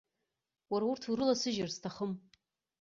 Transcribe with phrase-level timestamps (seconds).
[0.71, 2.11] Уара урҭ урыласыжьыр сҭахым.